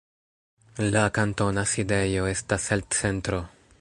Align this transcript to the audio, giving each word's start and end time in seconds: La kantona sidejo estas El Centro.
La 0.95 1.03
kantona 1.17 1.65
sidejo 1.73 2.25
estas 2.33 2.67
El 2.77 2.83
Centro. 3.03 3.43